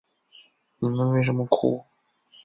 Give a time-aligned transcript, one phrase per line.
[0.77, 1.85] 你们为什么哭？